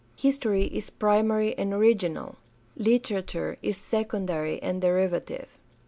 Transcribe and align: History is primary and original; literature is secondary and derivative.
History 0.15 0.63
is 0.63 0.89
primary 0.89 1.55
and 1.59 1.71
original; 1.75 2.37
literature 2.75 3.59
is 3.61 3.77
secondary 3.77 4.59
and 4.63 4.81
derivative. 4.81 5.59